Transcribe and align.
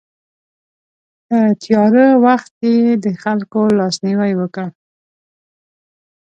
په 1.27 1.37
تیاره 1.61 2.05
وخت 2.25 2.49
کې 2.59 2.69
یې 2.83 2.91
د 3.03 3.05
خلکو 3.23 3.61
لاسنیوی 3.79 4.33
وکړ. 4.37 4.67